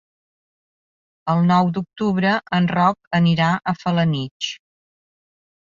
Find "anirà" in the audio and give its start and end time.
3.21-3.53